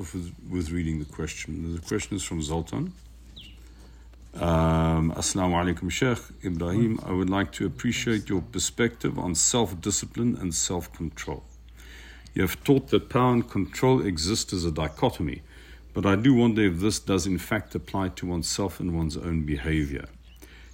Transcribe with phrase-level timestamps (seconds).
[0.00, 1.74] off with, with reading the question.
[1.74, 2.92] The question is from Zoltan.
[4.34, 6.98] Um, Assalamu alaikum, Sheikh Ibrahim.
[7.04, 11.42] I would like to appreciate your perspective on self discipline and self control.
[12.34, 15.42] You have taught that power and control exist as a dichotomy,
[15.92, 19.42] but I do wonder if this does in fact apply to oneself and one's own
[19.42, 20.06] behavior.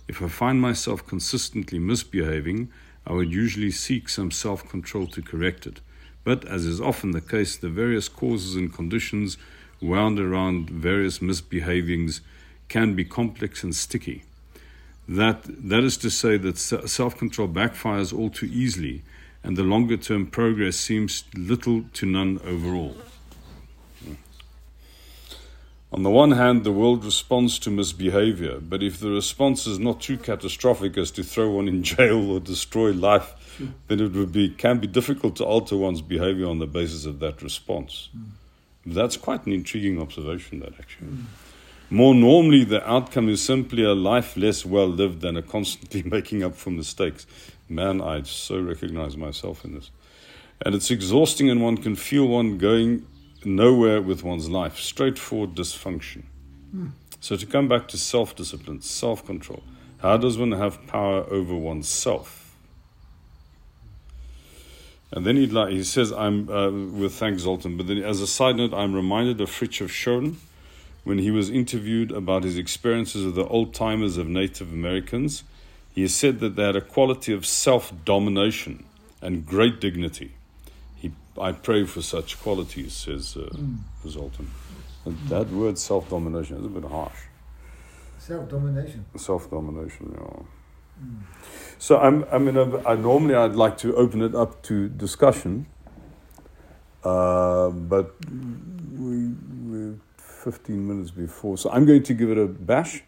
[0.07, 2.71] If I find myself consistently misbehaving,
[3.07, 5.81] I would usually seek some self control to correct it.
[6.27, 9.39] But, as is often the case, the various causes and conditions
[9.81, 12.21] wound around various misbehavings
[12.69, 14.25] can be complex and sticky.
[15.09, 19.03] That, that is to say, that self control backfires all too easily,
[19.45, 22.97] and the longer term progress seems little to none overall.
[25.97, 29.99] On the one hand, the world responds to misbehavior, but if the response is not
[30.03, 33.33] too catastrophic as to throw one in jail or destroy life,
[33.89, 37.19] then it would be, can be difficult to alter one's behavior on the basis of
[37.21, 38.11] that response.
[38.15, 38.95] Mm.
[38.95, 41.07] That's quite an intriguing observation, that actually.
[41.09, 41.25] Mm.
[41.89, 46.43] More normally, the outcome is simply a life less well lived than a constantly making
[46.43, 47.27] up for mistakes.
[47.71, 49.91] Man, I so recognize myself in this.
[50.61, 53.07] And it's exhausting, and one can feel one going
[53.47, 56.25] nowhere with one's life, straightforward dysfunction.
[57.21, 59.63] So, to come back to self discipline, self control,
[59.99, 62.55] how does one have power over oneself?
[65.13, 68.57] And then he he says, I'm uh, with thanks, Zoltan, but then as a side
[68.57, 70.37] note, I'm reminded of Frithjof Schuon
[71.07, 75.45] when he was interviewed about his experiences with the old timers of Native Americans,
[75.95, 78.85] he said that they had a quality of self domination
[79.23, 80.36] and great dignity.
[81.39, 83.79] I pray for such qualities, says uh, mm.
[84.09, 84.51] Zoltan.
[85.05, 87.19] And that word self domination is a bit harsh.
[88.19, 89.05] Self domination.
[89.17, 90.43] Self domination, yeah.
[91.05, 91.23] Mm.
[91.79, 92.57] So I'm, I mean,
[92.87, 95.67] I, normally I'd like to open it up to discussion,
[97.05, 98.15] uh, but
[98.99, 101.59] we're 15 minutes before.
[101.59, 103.03] So I'm going to give it a bash,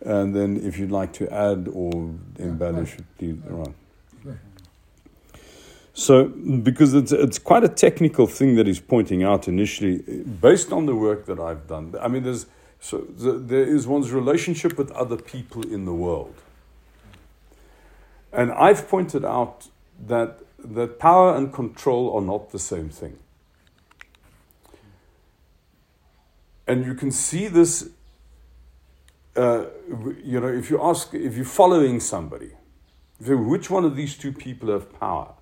[0.00, 1.92] and then if you'd like to add or
[2.38, 3.36] embellish it, please.
[3.46, 3.74] Right.
[5.92, 10.86] So, because it's, it's quite a technical thing that he's pointing out initially, based on
[10.86, 11.94] the work that I've done.
[12.00, 12.46] I mean, there's
[12.80, 16.34] so the, there is one's relationship with other people in the world,
[18.32, 19.68] and I've pointed out
[20.06, 23.18] that that power and control are not the same thing.
[26.66, 27.90] And you can see this,
[29.34, 29.64] uh,
[30.22, 32.52] you know, if you ask, if you're following somebody,
[33.18, 35.34] which one of these two people have power?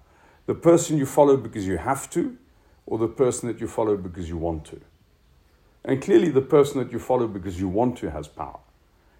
[0.48, 2.34] The person you follow because you have to,
[2.86, 4.81] or the person that you follow because you want to?
[5.84, 8.58] And clearly, the person that you follow because you want to has power.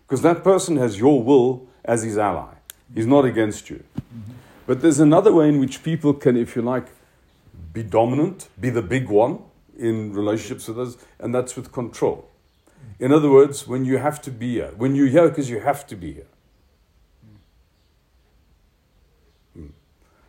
[0.06, 2.55] Because that person has your will as his ally,
[2.94, 3.84] he's not against you.
[4.00, 4.33] Mm-hmm.
[4.67, 6.87] But there's another way in which people can, if you like,
[7.75, 9.41] be dominant, be the big one,
[9.78, 12.27] in relationships with others, and that's with control.
[12.99, 15.87] In other words, when you have to be here, when you're here because you have
[15.88, 16.27] to be here.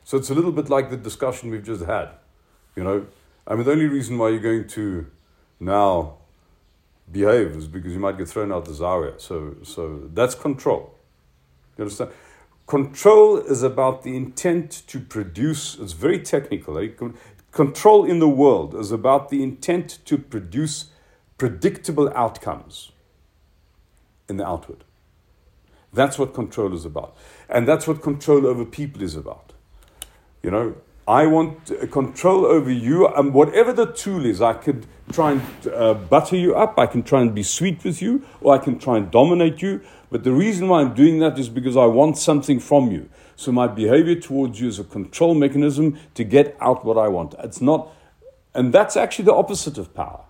[0.10, 2.10] So it's a little bit like the discussion we've just had.
[2.76, 3.06] You know,
[3.46, 5.06] I mean, the only reason why you're going to
[5.60, 6.16] now
[7.12, 9.22] behave is because you might get thrown out the zawiya.
[9.22, 10.96] So, so that's control.
[11.78, 12.10] You understand?
[12.66, 16.80] Control is about the intent to produce, it's very technical.
[16.80, 16.88] Eh?
[17.52, 20.86] Control in the world is about the intent to produce
[21.38, 22.94] predictable outcomes
[24.28, 24.86] in the outward.
[25.94, 27.16] That's what control is about.
[27.48, 29.49] And that's what control over people is about.
[30.44, 30.76] You know,
[31.08, 35.42] I want control over you, and whatever the tool is, I could try and
[35.74, 38.78] uh, butter you up, I can try and be sweet with you, or I can
[38.78, 39.82] try and dominate you.
[40.12, 43.10] But the reason why I'm doing that is because I want something from you.
[43.36, 47.36] So my behavior towards you is a control mechanism to get out what I want.
[47.40, 47.90] It's not,
[48.54, 50.26] and that's actually the opposite of power.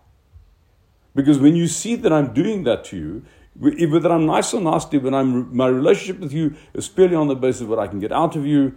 [1.13, 4.97] Because when you see that I'm doing that to you, whether I'm nice or nasty,
[4.97, 7.99] when I'm, my relationship with you is purely on the basis of what I can
[7.99, 8.75] get out of you,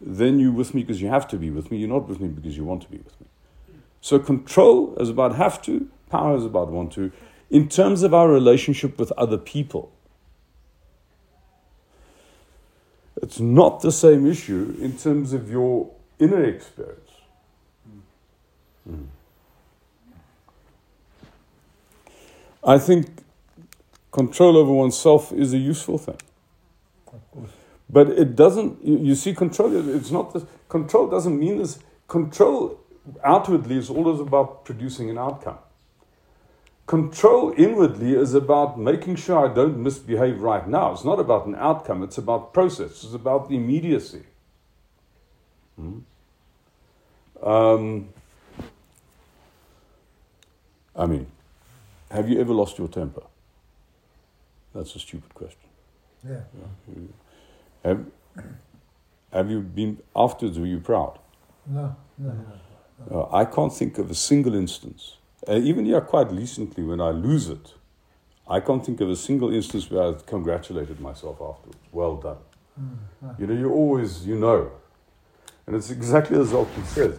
[0.00, 1.78] then you're with me because you have to be with me.
[1.78, 3.26] You're not with me because you want to be with me.
[4.00, 7.10] So control is about have to, power is about want to.
[7.50, 9.92] In terms of our relationship with other people,
[13.24, 17.10] It's not the same issue in terms of your inner experience.
[18.86, 19.06] Mm.
[22.62, 23.06] I think
[24.10, 26.18] control over oneself is a useful thing.
[27.94, 31.78] But it doesn't, you, see, control, it's not this, control doesn't mean this.
[32.08, 32.80] Control
[33.22, 35.58] outwardly is always about producing an outcome.
[36.88, 40.90] Control inwardly is about making sure I don't misbehave right now.
[40.92, 44.24] It's not about an outcome, it's about process, it's about the immediacy.
[45.76, 45.98] Hmm?
[47.40, 48.08] Um,
[50.96, 51.28] I mean,
[52.10, 53.22] have you ever lost your temper?
[54.74, 55.68] That's a stupid question.
[56.28, 56.40] Yeah.
[57.84, 58.06] Have,
[59.32, 61.18] have you been, afterwards, were you proud?
[61.66, 62.32] No, no.
[63.10, 65.16] Uh, I can't think of a single instance,
[65.48, 67.74] uh, even here quite recently when I lose it,
[68.48, 71.78] I can't think of a single instance where I've congratulated myself afterwards.
[71.92, 72.36] Well done.
[72.80, 73.38] Mm.
[73.40, 74.70] You know, you always, you know.
[75.66, 77.18] And it's exactly as Zoltan says,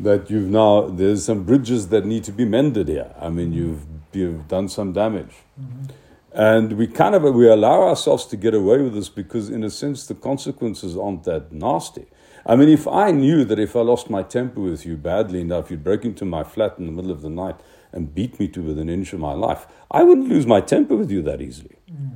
[0.00, 3.14] that you've now, there's some bridges that need to be mended here.
[3.20, 3.82] I mean, you've,
[4.12, 5.34] you've done some damage.
[5.60, 5.90] Mhm.
[6.34, 9.70] And we kind of, we allow ourselves to get away with this because in a
[9.70, 12.06] sense the consequences aren't that nasty.
[12.44, 15.70] I mean, if I knew that if I lost my temper with you badly enough,
[15.70, 17.54] you'd break into my flat in the middle of the night
[17.92, 20.96] and beat me to within an inch of my life, I wouldn't lose my temper
[20.96, 21.76] with you that easily.
[21.90, 22.10] Mm.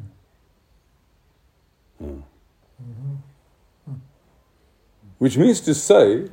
[1.98, 2.20] Hmm.
[2.82, 4.00] Mhm.
[5.18, 6.28] Which means to say,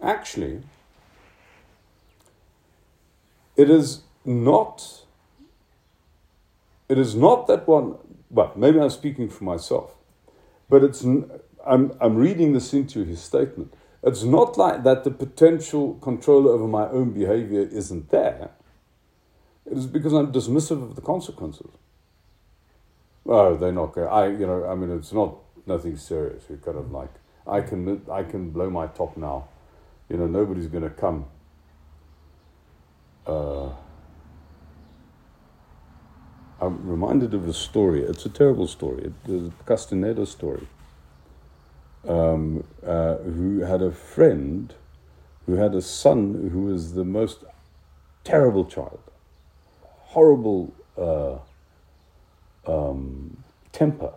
[0.00, 0.62] actually,
[3.56, 5.01] it is not.
[6.92, 7.96] It is not that one.
[8.28, 9.94] Well, maybe I'm speaking for myself,
[10.68, 11.02] but it's.
[11.02, 13.72] I'm I'm reading this into his statement.
[14.02, 15.04] It's not like that.
[15.04, 18.50] The potential control over my own behavior isn't there.
[19.64, 21.70] It is because I'm dismissive of the consequences.
[23.24, 24.08] Oh, they're not going.
[24.08, 26.42] I, you know, I mean, it's not nothing serious.
[26.50, 27.14] You're kind of like,
[27.46, 29.48] I can, I can blow my top now.
[30.10, 31.24] You know, nobody's going to come.
[33.26, 33.70] Uh,
[36.62, 38.02] I'm reminded of a story.
[38.02, 39.12] It's a terrible story.
[39.24, 40.68] The Castaneda story.
[42.08, 44.74] Um, uh, who had a friend
[45.46, 47.44] who had a son who was the most
[48.24, 49.00] terrible child,
[49.82, 51.38] horrible uh,
[52.66, 53.42] um,
[53.72, 54.12] temper,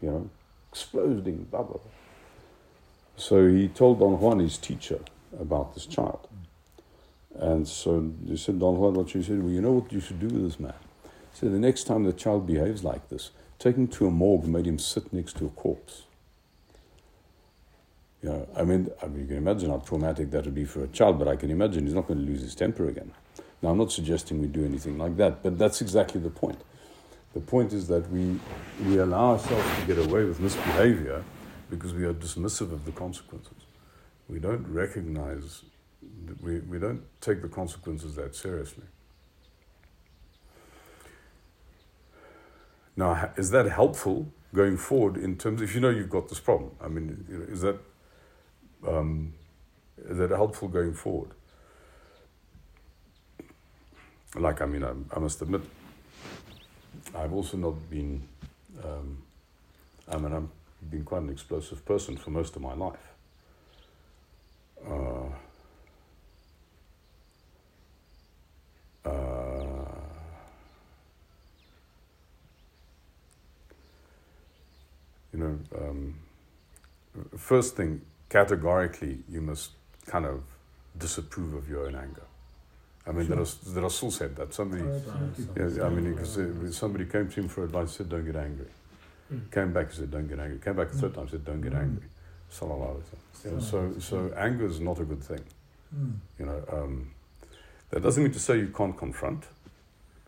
[0.00, 0.30] you know,
[0.70, 1.90] exploding, blah, blah, blah.
[3.16, 5.00] So he told Don Juan, his teacher,
[5.40, 6.28] about this child.
[7.34, 10.20] And so he said, Don Juan, what you said, well, you know what you should
[10.20, 10.74] do with this man?
[11.36, 14.54] Said, the next time the child behaves like this, take him to a morgue and
[14.54, 16.04] make him sit next to a corpse.
[18.22, 20.82] You know, I mean, I mean, you can imagine how traumatic that would be for
[20.82, 23.12] a child, but I can imagine he's not going to lose his temper again.
[23.60, 26.58] Now, I'm not suggesting we do anything like that, but that's exactly the point.
[27.34, 28.40] The point is that we,
[28.86, 31.22] we allow ourselves to get away with misbehavior
[31.68, 33.66] because we are dismissive of the consequences.
[34.26, 35.64] We don't recognize,
[36.40, 38.84] we, we don't take the consequences that seriously.
[42.96, 46.70] Now, is that helpful going forward in terms, if you know you've got this problem?
[46.80, 47.78] I mean, is that,
[48.86, 49.34] um,
[49.98, 51.30] is that helpful going forward?
[54.34, 55.60] Like, I mean, I, I must admit,
[57.14, 58.26] I've also not been,
[58.82, 59.22] um,
[60.08, 63.12] I mean, I've been quite an explosive person for most of my life.
[64.86, 65.28] Uh,
[75.36, 76.14] you know, um,
[77.36, 79.72] first thing, categorically, you must
[80.06, 80.42] kind of
[80.98, 82.22] disapprove of your own anger.
[83.06, 84.82] I mean, there, are, there are still said that somebody.
[85.56, 88.66] Yeah, I mean, because somebody came to him for advice, said, "Don't get angry."
[89.32, 89.52] Mm.
[89.52, 91.60] Came back, and said, "Don't get angry." Came back a third time, and said, "Don't
[91.60, 91.82] get Mm.
[91.82, 92.08] angry."
[92.50, 93.52] Sallallahu alaihi wasallam.
[93.52, 95.44] Yeah, so, so anger is not a good thing.
[95.94, 96.14] Mm.
[96.38, 97.10] You know, um,
[97.90, 99.44] that doesn't mean to say you can't confront.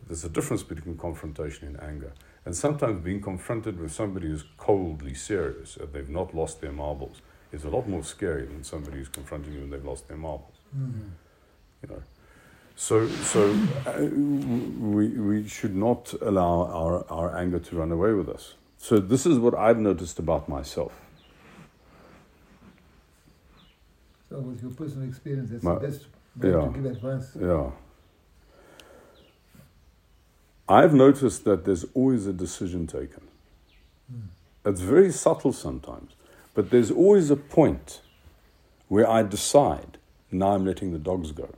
[0.07, 2.13] There's a difference between confrontation and anger.
[2.49, 7.21] And sometimes being confronted with somebody who's coldly serious, and they've not lost their marbles,
[7.53, 10.55] is a lot more scary than somebody who's confronting you when they've lost their marbles.
[10.75, 11.11] Mm.
[11.83, 12.03] You know,
[12.75, 13.55] so so
[13.87, 18.55] uh, we we should not allow our our anger to run away with us.
[18.79, 20.95] So this is what I've noticed about myself.
[24.31, 26.07] So, with your personal experience, that's Ma- the best
[26.39, 26.65] way yeah.
[26.65, 27.29] to give advice.
[27.39, 27.73] Yeah.
[30.69, 33.23] I've noticed that there's always a decision taken.
[34.13, 34.29] Mm.
[34.67, 36.13] It's very subtle sometimes,
[36.55, 38.01] but there's always a point
[38.89, 39.99] where I decide,
[40.31, 41.49] now I'm letting the dogs go.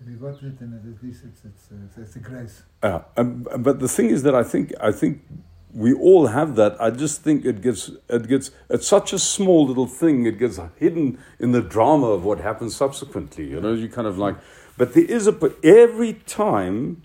[0.00, 2.62] If you got it, then at least it's, it's, uh, it's a grace.
[2.82, 5.22] Uh, um, but the thing is that I think I think
[5.74, 6.80] we all have that.
[6.80, 10.24] I just think it gets it gets it's such a small little thing.
[10.24, 13.46] It gets hidden in the drama of what happens subsequently.
[13.46, 14.36] You know, you kind of like.
[14.78, 17.02] But there is a every time.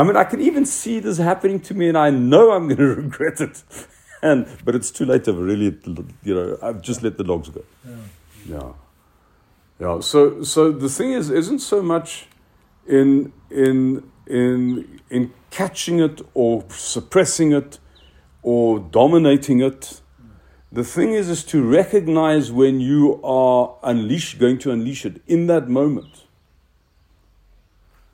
[0.00, 2.78] I mean, I can even see this happening to me, and I know I'm going
[2.88, 3.62] to regret it.
[4.22, 5.28] And but it's too late.
[5.28, 5.78] I've really,
[6.22, 7.62] you know, I've just let the dogs go.
[7.86, 7.96] Yeah.
[8.46, 8.72] Yeah.
[9.78, 10.00] Yeah.
[10.00, 12.28] So so the thing is isn't so much
[12.86, 17.78] in in in in catching it or suppressing it
[18.42, 20.00] or dominating it.
[20.72, 25.46] The thing is, is to recognize when you are unleash, going to unleash it in
[25.48, 26.24] that moment.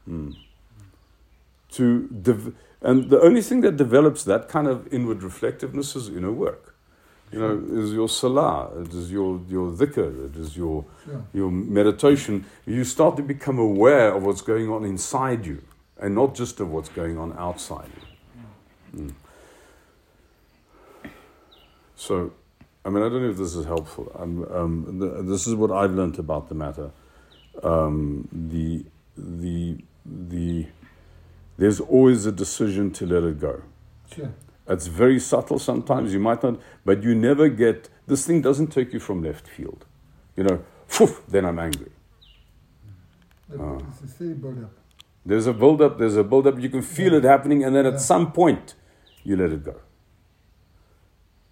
[0.04, 0.30] Hmm.
[1.76, 6.32] To dev- and the only thing that develops that kind of inward reflectiveness is inner
[6.32, 6.74] work.
[7.32, 11.24] You know, is your salah, it is your, your dhikr, it is your, Sure.
[11.34, 12.44] your meditation.
[12.66, 15.60] You start to become aware of what's going on inside you
[15.98, 17.90] and not just of what's going on outside
[18.94, 19.00] you.
[19.00, 19.14] Mm.
[21.96, 22.32] So,
[22.84, 24.12] I mean, I don't know if this is helpful.
[24.16, 26.90] Um, um, the, this is what I've learned about the matter.
[27.62, 28.84] Um, the,
[29.16, 30.66] the, the,
[31.58, 33.62] there's always a decision to let it go.
[34.14, 34.32] Sure.
[34.68, 38.92] It's very subtle sometimes, you might not, but you never get, this thing doesn't take
[38.92, 39.84] you from left field.
[40.36, 41.90] You know, phew, then I'm angry.
[43.48, 43.60] But.
[43.60, 43.78] Ah.
[43.88, 44.72] It's a steady build up.
[45.24, 47.18] There's a build up, there's a build up, you can feel Yeah.
[47.18, 47.92] it happening, and then Yeah.
[47.92, 48.74] at some point,
[49.22, 49.76] you let it go.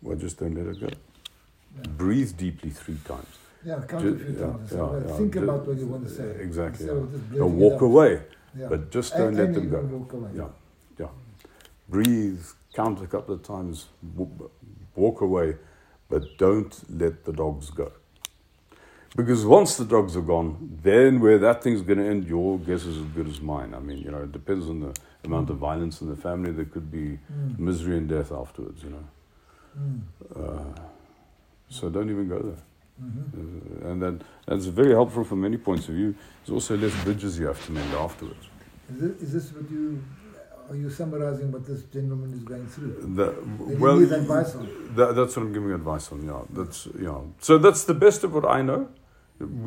[0.02, 0.88] Well, just don't let it go.
[0.88, 1.90] Yeah.
[1.96, 3.38] Breathe deeply three times.
[3.64, 5.16] Yeah, count Ju- a few yeah, times.
[5.16, 6.36] Think about what you want to say.
[6.40, 6.86] Exactly.
[6.86, 8.20] Just Now walk away,
[8.56, 8.68] Yeah.
[8.68, 10.28] but just don't let and them go.
[10.34, 10.48] Yeah,
[10.98, 11.08] yeah.
[11.88, 12.44] Breathe,
[12.74, 13.86] count a couple of times,
[14.94, 15.56] walk away,
[16.08, 17.90] but don't let the dogs go.
[19.16, 22.84] Because once the dogs are gone, then where that thing's going to end, your guess
[22.84, 23.72] is as good as mine.
[23.72, 24.92] I mean, you know, it depends on the
[25.24, 26.50] amount of violence in the family.
[26.50, 27.58] There could be Mm.
[27.58, 29.04] misery and death afterwards, you know.
[29.78, 30.00] Mm.
[30.34, 30.80] Uh,
[31.68, 32.62] so don't even go there.
[33.02, 33.86] Mhm.
[33.86, 36.14] Uh, and that, that's very helpful from many points of view.
[36.44, 38.46] There's also less bridges you have to mend afterwards.
[38.90, 40.02] Is this, is this what you
[40.70, 42.92] are you summarizing what this gentleman is going through?
[43.00, 44.94] The, That well, he advice on.
[44.96, 46.24] That, that's what I'm giving advice on.
[46.24, 47.18] Yeah, that's yeah.
[47.40, 48.88] So that's the best of what I know.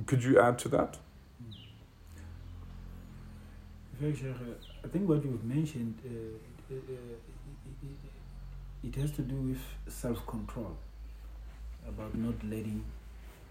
[0.06, 0.98] Could you add to that?
[4.00, 4.32] Very sure.
[4.32, 6.80] uh, I think what you've mentioned, uh, uh, uh,
[7.82, 7.88] it,
[8.84, 10.78] it, it has to do with self-control,
[11.88, 12.84] about not letting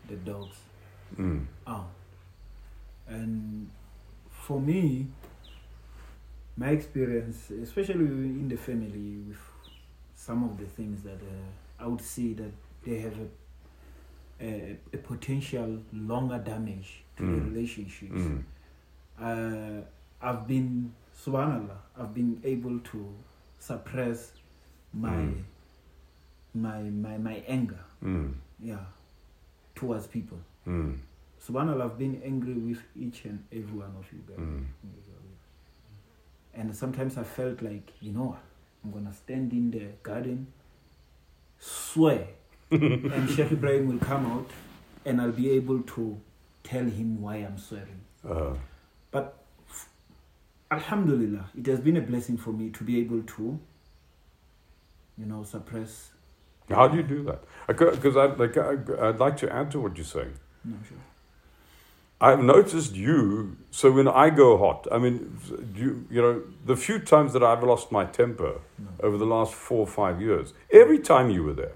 [0.08, 0.56] the dogs
[1.16, 1.46] Mm.
[1.66, 1.90] out.
[3.08, 3.70] And
[4.30, 5.06] for me,
[6.56, 9.38] my experience, especially in the family, with
[10.14, 12.50] some of the things that uh, I would say that
[12.84, 17.54] they have a, a, a potential longer damage to the Mm.
[17.54, 18.42] relationships Mm.
[19.18, 19.82] uh,
[20.20, 23.14] I've been, subhanallah, I've been able to
[23.58, 24.32] suppress
[24.92, 25.42] my, Mm.
[26.54, 28.34] my, my, my anger, Mm.
[28.60, 28.84] yeah,
[29.76, 30.38] towards people.
[30.66, 30.99] Mm.
[31.47, 34.38] Subhanallah, I've been angry with each and every one of you guys.
[34.38, 34.64] Mm.
[36.54, 38.38] And sometimes I felt like, you know what,
[38.83, 40.47] I'm gonna stand in the garden,
[41.59, 42.26] swear,
[42.71, 44.50] and Sheikh Ibrahim will come out,
[45.04, 46.18] and I'll be able to
[46.64, 48.00] tell him why I'm swearing.
[48.28, 48.54] Uh,
[49.11, 49.37] But
[50.71, 53.59] Alhamdulillah, it has been a blessing for me to be able to,
[55.18, 56.11] you know, suppress.
[56.70, 57.42] How do you do that?
[57.66, 60.35] Because I'd like I'd like to add to what you're saying.
[60.64, 60.99] No, sure.
[62.20, 63.56] I've noticed you.
[63.70, 65.38] So when I go hot, I mean,
[65.75, 68.88] you you know, the few times that I've lost my temper No.
[69.00, 71.75] over the last four or five years, every time you were there.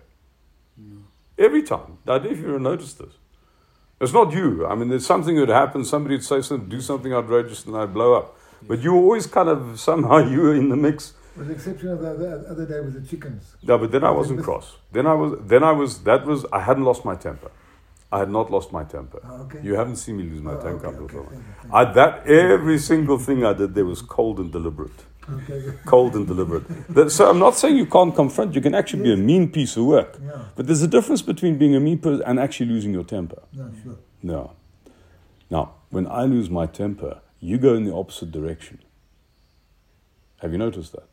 [0.79, 0.97] No.
[1.39, 1.99] Every time.
[2.07, 3.15] I don't know if you ever noticed this.
[4.01, 4.67] It's not you.
[4.67, 7.77] I mean, there's something that would happen, somebody would say something, do something outrageous, and
[7.77, 8.35] I'd blow up.
[8.67, 11.13] But you were always kind of, somehow you were in the mix.
[11.37, 13.55] With the exception of the other, other day with the chickens.
[13.63, 14.77] No, but then I wasn't cross.
[14.93, 17.51] Then I was, then I was, that was, I hadn't lost my temper.
[18.13, 19.21] I had not lost my temper.
[19.25, 19.61] Oh, okay.
[19.63, 20.87] You haven't seen me lose my Oh, temper.
[20.89, 24.51] okay, okay, thank you, I, that, every single thing I did there was cold and
[24.51, 24.91] deliberate.
[25.33, 26.65] Okay, Cold and deliberate.
[26.93, 29.77] That, so I'm not saying you can't confront, you can actually be a mean piece
[29.77, 30.19] of work.
[30.21, 33.41] yeah, But there's a difference between being a mean person and actually losing your temper.
[33.53, 33.97] no, sure.
[34.25, 34.53] No.
[35.49, 38.81] Now, when I lose my temper, you go in the opposite direction.
[40.39, 41.09] Have you noticed that?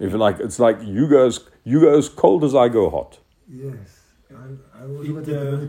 [0.00, 3.18] If like, it's like you go as, you go as cold as I go hot.
[3.48, 3.98] Yes.
[4.30, 5.66] I, I was It, with the uh.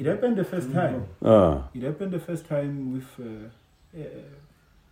[0.00, 1.06] It happened the first time.
[1.24, 3.48] Ah, It happened the first time with, uh,
[3.98, 4.04] uh,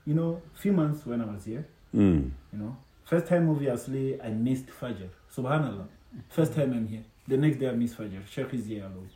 [0.05, 1.65] you know, few months when I was here.
[1.95, 5.09] mm, You know, first time obviously I missed Fajr.
[5.37, 5.87] Subhanallah.
[6.29, 7.05] First time I'm here.
[7.29, 8.21] The next day I missed Fajr.
[8.29, 9.11] Sheikh is here alone.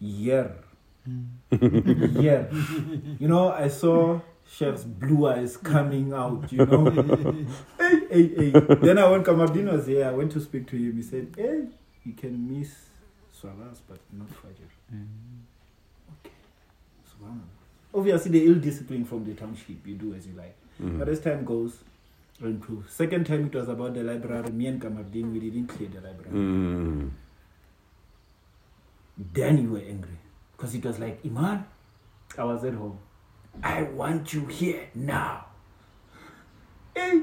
[0.00, 0.48] Year.
[1.50, 2.48] Year.
[3.18, 4.20] You know, I saw
[4.56, 6.84] Sheikh's blue eyes coming out, you know.
[7.78, 8.50] hey, hey, hey.
[8.82, 10.06] Then I went, Kamardin was here.
[10.06, 10.96] I went to speak to him.
[10.96, 11.64] He said, hey,
[12.04, 12.72] you can miss
[13.32, 14.68] Salas, but not Fajr.
[16.20, 16.34] Okay.
[17.10, 17.50] Subhanallah.
[17.92, 20.54] Obviously, the ill discipline from the township, you do as you like.
[20.80, 20.98] mm.
[20.98, 21.78] But as time goes,
[22.40, 22.88] we improve.
[22.90, 24.50] Second time it was about the library.
[24.50, 26.30] Me and Kamardin, we didn't clear the library.
[26.30, 27.10] Mm.
[29.32, 30.18] Then you were angry.
[30.56, 31.64] Because it was like, Iman,
[32.38, 32.98] I was at home.
[33.62, 35.46] I want you here now.
[36.94, 37.22] Hey!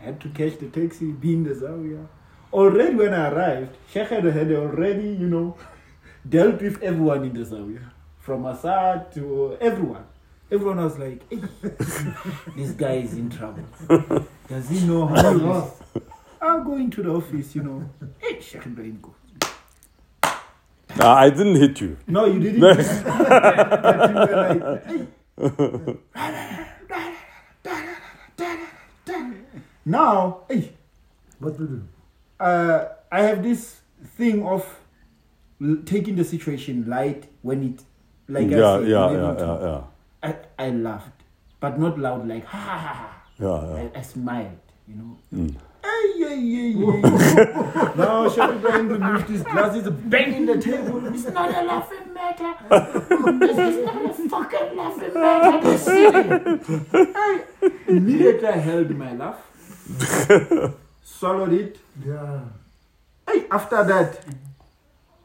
[0.00, 2.06] I had to catch the taxi, be in the Zawiya,
[2.52, 5.56] already when I arrived, Sheikh had had already, you know,
[6.28, 7.90] dealt with everyone in the Zawiya.
[8.18, 10.04] From Assad to everyone.
[10.50, 11.40] Everyone was like, hey,
[12.56, 13.64] this guy is in trouble.
[14.48, 16.02] Does he know how he is?
[16.40, 17.90] I'll go into the office, you know.
[18.18, 19.14] Hey, Sheikh Ibrahim, go.
[20.96, 21.96] Nah, I didn't hit you.
[22.06, 22.60] No, you didn't.
[23.04, 25.06] but you were like, hey.
[29.84, 30.72] Now, hey,
[31.38, 31.82] What to do?
[32.40, 33.80] uh, I have this
[34.16, 34.66] thing of
[35.86, 37.82] taking the situation light when it,
[38.28, 39.82] like yeah, I said, yeah, yeah, yeah, yeah,
[40.22, 41.22] I, I laughed,
[41.60, 42.94] but not loud, like ha ha ha.
[42.94, 43.22] ha.
[43.38, 43.88] yeah, yeah.
[43.94, 45.18] I, I smiled, you know.
[45.34, 45.54] Mm.
[45.82, 47.92] Hey, yeah, yeah, yeah.
[47.96, 51.06] now Sheikh Ibrahim removed his glasses, banging the table.
[51.06, 52.07] It's not a laughing
[52.40, 53.38] matter.
[53.38, 55.60] this is not a fucking laughing matter.
[55.70, 57.44] This is Hey.
[57.88, 59.40] Immediately I held my laugh,
[61.02, 61.78] swallowed it.
[62.04, 62.40] Yeah.
[63.26, 64.20] Hey, after that,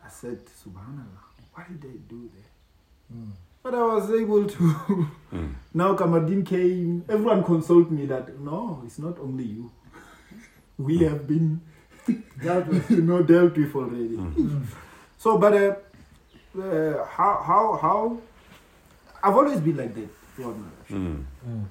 [0.05, 3.17] I said, Subhanallah, what did I do there?
[3.17, 3.31] Mm.
[3.61, 4.63] But I was able to.
[5.33, 5.53] Mm.
[5.73, 9.71] Now Kamardin came, everyone consoled me that no, it's not only you.
[10.77, 11.61] We have been,
[12.43, 12.89] That was.
[12.89, 14.17] you know, dealt with already.
[14.17, 14.65] Mm.
[15.17, 15.75] So, but uh,
[16.59, 18.17] uh, how, how, how?
[19.23, 20.89] I've always been like that throughout my life.
[20.89, 21.23] Mm.
[21.47, 21.65] Mm.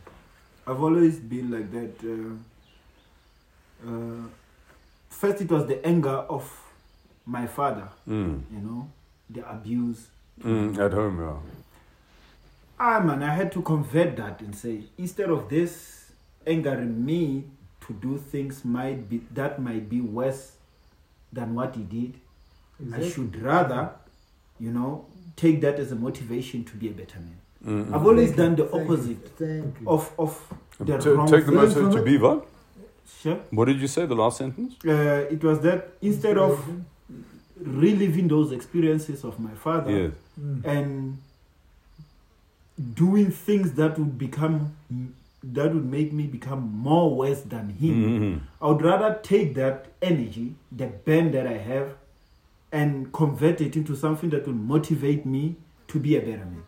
[0.66, 2.36] I've always been like that.
[3.84, 4.26] Uh, uh,
[5.10, 6.50] first, it was the anger of
[7.26, 8.42] my father, Mm.
[8.52, 8.88] you know,
[9.30, 10.08] the abuse.
[10.40, 10.78] Mm.
[10.78, 11.36] At home, yeah.
[12.78, 16.10] Ah, man, I had to convert that and say, instead of this
[16.46, 17.44] angering me
[17.86, 20.52] to do things might be that might be worse
[21.32, 22.14] than what he did,
[22.92, 23.90] I should rather,
[24.64, 24.90] you know,
[25.42, 27.38] take that as a motivation to be a better man.
[27.66, 27.94] Mm.
[27.94, 29.88] I've always done you, the thank you, opposite Thank you.
[29.96, 30.32] of of
[30.78, 31.60] the Ta- wrong take the thing.
[31.62, 32.46] message- message to be what?
[33.22, 33.38] Sure.
[33.58, 34.06] What did you say?
[34.12, 34.74] The last sentence?
[34.84, 36.52] Uh, it was that instead of
[37.82, 40.12] reliving those experiences of my father Yes.
[40.40, 40.64] Mm.
[40.76, 41.18] and
[42.94, 44.74] doing things that would become
[45.44, 48.40] that would make me become more worse than him Mhm.
[48.60, 50.44] i would rather take that energy
[50.80, 51.88] the burn that i have
[52.72, 55.56] and convert it into something that will motivate me
[55.88, 56.62] to be a better man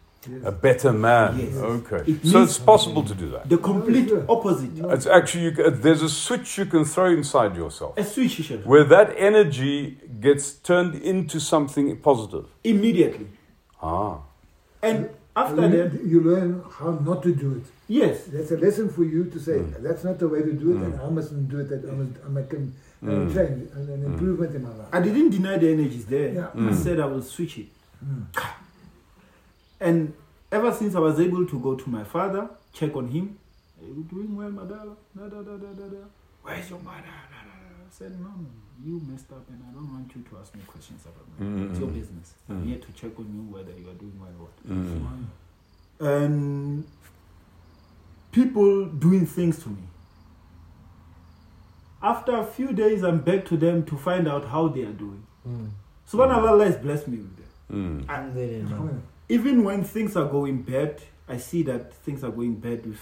[0.44, 1.38] A better man.
[1.38, 1.54] Yes.
[1.56, 2.02] Okay.
[2.12, 3.42] It so it's possible to do that.
[3.48, 4.24] the complete sure.
[4.28, 5.52] opposite It's actually you,
[5.84, 10.44] there's a switch you can throw inside yourself a switch Isha, where that energy gets
[10.70, 12.46] turned into something positive.
[12.72, 13.26] immediately
[13.82, 14.14] Ah.
[14.82, 14.98] and
[15.36, 17.66] after you, that you learn how not to do it.
[18.00, 19.82] yes That's a lesson for you to say Mm.
[19.86, 20.84] that's not the way to do it, Mm.
[20.86, 21.66] and I mustn't do it.
[21.72, 22.60] That I must I make a
[23.04, 23.34] Mm.
[23.34, 24.06] change and an Mm.
[24.12, 24.88] improvement in my life.
[24.92, 26.48] i didn't deny the energies there Yeah.
[26.54, 26.74] i Mm.
[26.74, 27.68] said i will switch it
[28.04, 28.26] Mm.
[29.80, 30.12] And
[30.52, 33.36] ever since I was able to go to my father, check on him,
[33.80, 34.94] are you doing well, Madala?
[35.16, 36.02] Da, da, da, da, da, da.
[36.42, 37.02] Where's your mother?
[37.04, 38.46] I said, no, no,
[38.84, 41.46] you messed up and I don't want you to ask me questions about me.
[41.46, 42.34] Mm, It's your mm, business.
[42.48, 42.66] I'm Mm.
[42.68, 44.56] here to check on you whether you are doing well or what.
[44.68, 45.26] Mm.
[46.00, 46.84] And
[48.32, 49.82] people doing things to me.
[52.04, 55.26] After a few days, I'm back to them to find out how they are doing.
[55.48, 55.70] Mm.
[56.10, 57.46] Subhanallah Allah has blessed me with them.
[57.72, 58.08] Mm.
[58.10, 59.00] Alhamdulillah.
[59.30, 63.00] even when things are going bad, I see that things are going bad with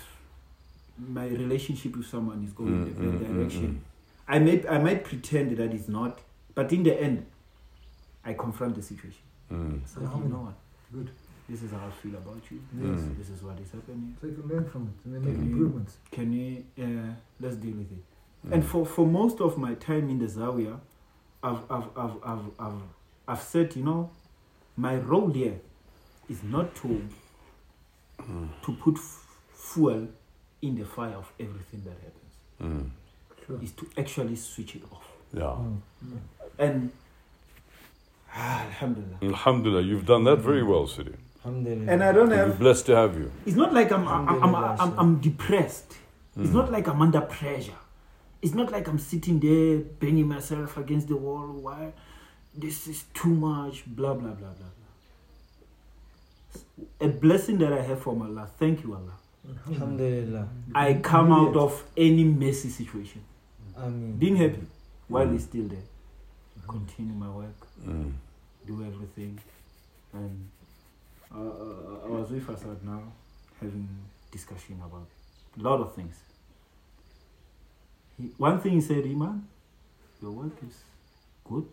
[0.96, 3.84] my relationship with someone is going in a Mm, bad mm, mm, direction.
[4.28, 6.20] I may I might pretend that it's not,
[6.54, 7.26] but in the end,
[8.24, 9.24] I confront the situation.
[9.50, 9.80] Mm.
[9.84, 10.54] So you know what?
[10.94, 11.10] Good.
[11.48, 12.60] This is how I feel about you.
[12.80, 13.00] Yes.
[13.00, 13.18] Mm.
[13.18, 14.16] This is what is happening.
[14.20, 15.50] So you can learn from it and then make Mm.
[15.50, 15.96] improvements.
[16.12, 16.64] Can you?
[16.78, 18.04] uh, let's deal with it?
[18.46, 18.52] Mm.
[18.54, 20.78] And for, for most of my time in the Zawiya,
[21.42, 22.82] I've, I've, I've, I've, I've,
[23.28, 24.10] I've said, you know,
[24.76, 25.60] my role here
[26.28, 27.02] is not to
[28.30, 28.48] Mm.
[28.64, 30.06] to put f- fuel
[30.60, 32.32] in the fire of everything that happens.
[32.62, 32.90] Mm.
[33.46, 33.58] Sure.
[33.60, 35.08] Is to actually switch it off.
[35.34, 35.56] Yeah.
[35.58, 36.18] Mm.
[36.56, 36.92] And
[38.32, 39.18] ah, Alhamdulillah.
[39.22, 41.14] Alhamdulillah, you've done that very well, Sidi.
[41.44, 41.90] Alhamdulillah.
[41.92, 42.58] And I don't We're have.
[42.60, 43.32] blessed to have you.
[43.44, 45.96] It's not like I'm I'm, I'm, I'm, I'm, I'm depressed.
[46.36, 46.54] It's Mm.
[46.54, 47.80] not like I'm under pressure.
[48.42, 51.46] It's not like I'm sitting there banging myself against the wall.
[51.46, 51.92] Why?
[52.54, 53.84] This is too much.
[53.86, 54.66] Blah blah blah blah blah.
[57.00, 58.48] A blessing that I have from Allah.
[58.58, 59.16] Thank you, Allah.
[59.68, 60.48] Alhamdulillah.
[60.74, 63.22] I come out of any messy situation,
[63.76, 64.16] Ameen.
[64.18, 64.66] being happy
[65.08, 65.34] while Mm.
[65.34, 65.86] it's still there.
[66.68, 68.12] Continue my work, Mm.
[68.66, 69.40] do everything,
[70.12, 70.48] and
[71.34, 73.02] uh, uh, I was with Asad now,
[73.60, 73.88] having
[74.30, 75.08] discussion about
[75.58, 76.14] a lot of things.
[78.36, 79.46] One thing he said, Iman,
[80.20, 80.82] your work is
[81.44, 81.66] good.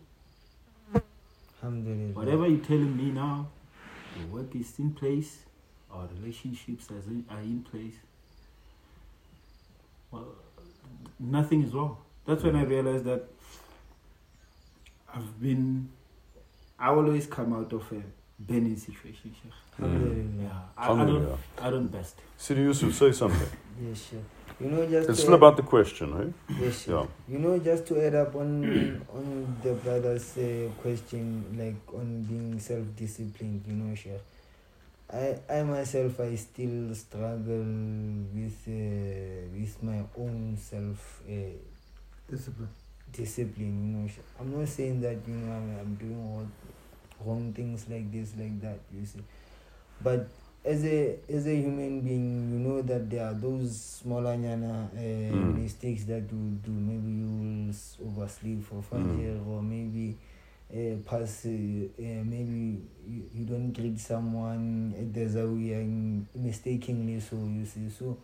[1.62, 2.14] Alhamdulillah.
[2.14, 3.48] Whatever you're telling me now,
[4.18, 5.40] your work is in place,
[5.92, 7.94] our relationships are in, are in place.
[10.10, 10.34] Well,
[11.18, 11.98] nothing is wrong.
[12.26, 13.28] That's when I realized that
[15.14, 15.90] I've been,
[16.78, 18.02] I always come out of a
[18.46, 19.52] burning situation, Sheikh.
[19.78, 20.42] Alhamdulillah.
[20.42, 22.16] Yeah, I, I don't, I don't best.
[22.36, 23.48] Sidi Yusuf, say something.
[23.82, 24.20] Yes, Sheikh.
[24.60, 26.54] You know, just It's to still about the question, eh?
[26.60, 26.92] Yes, Sheikh.
[26.94, 27.06] Yeah.
[27.28, 28.50] You know, just to add up on
[29.14, 31.24] on the brother's uh, question,
[31.56, 34.20] like on being self-disciplined, you know, Sheikh.
[35.12, 37.66] I, I myself, I still struggle
[38.36, 41.32] with uh, with my own self uh,
[42.30, 42.68] Discipline.
[43.10, 43.76] discipline.
[43.86, 46.46] You know, I'm not saying that you know I'm, I'm doing all
[47.24, 48.78] wrong things like this, like that.
[48.94, 49.20] You see,
[50.02, 50.28] but
[50.64, 55.32] as a as a human being, you know that there are those smaller nyana uh,
[55.32, 55.62] Mm.
[55.62, 56.70] mistakes that you do.
[56.70, 57.74] Maybe you will
[58.08, 60.16] oversleep for fajr, or maybe
[60.72, 61.46] uh, pass.
[61.46, 67.20] Uh, uh, maybe you, you don't greet someone at the zawiya in- mistakenly.
[67.20, 68.16] So you see, so.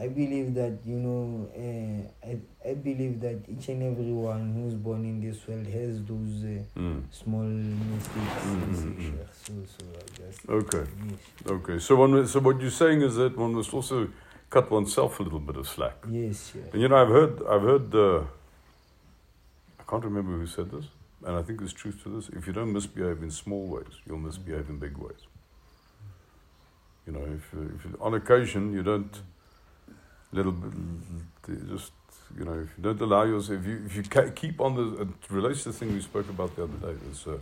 [0.00, 1.50] I believe that you know.
[1.56, 2.38] Uh, I
[2.70, 7.02] I believe that each and everyone who's born in this world has those uh, Mm.
[7.10, 8.44] small mistakes.
[8.46, 9.02] Mm, mm, mm.
[9.02, 9.34] Sheikh.
[9.44, 9.84] So so
[10.18, 10.84] just Okay.
[11.10, 11.78] yes, Okay.
[11.78, 14.08] So one, so what you're saying is that one must also
[14.50, 15.96] cut oneself a little bit of slack.
[16.08, 16.72] yes, Sheikh.
[16.72, 18.20] And you know, I've heard, I've heard, uh,
[19.80, 20.84] I can't remember who said this,
[21.26, 22.28] and I think there's truth to this.
[22.28, 25.22] If you don't misbehave in small ways, you'll misbehave in big ways.
[27.06, 29.22] You know, if, if on occasion you don't,
[30.32, 31.92] little bit, just
[32.38, 35.08] you know, if you don't allow yourself, if you if you keep on the, it
[35.30, 36.98] relates to the thing we spoke about the other day.
[37.08, 37.38] This uh,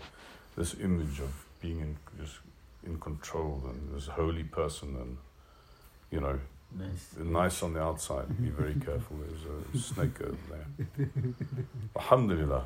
[0.56, 2.36] this image of being in just
[2.84, 5.16] in control and this holy person and
[6.10, 6.38] you know
[6.78, 7.14] Nice.
[7.24, 8.26] nice on the outside.
[8.42, 9.16] Be very careful.
[9.18, 9.44] There's
[9.74, 11.08] a snake over there.
[11.96, 12.64] Alhamdulillah.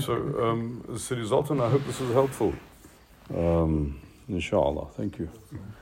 [0.00, 2.54] So, um, Sidi Zoltan, I hope this was helpful.
[3.36, 4.88] Um, inshallah.
[4.96, 5.28] Thank you.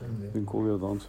[0.02, 1.08] I think all the other answer.